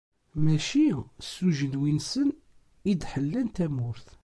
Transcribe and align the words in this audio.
Mačči 0.43 0.87
s 1.31 1.33
ujenwi-nsen 1.45 2.29
i 2.91 2.93
d-ḥellan 2.99 3.47
tamurt. 3.55 4.07